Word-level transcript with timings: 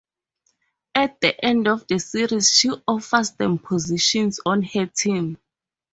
At 0.95 1.21
the 1.21 1.45
end 1.45 1.67
of 1.67 1.85
the 1.87 1.99
series 1.99 2.51
she 2.51 2.71
offers 2.87 3.33
them 3.33 3.59
positions 3.59 4.39
on 4.43 4.63
her 4.63 4.87
team. 4.87 5.37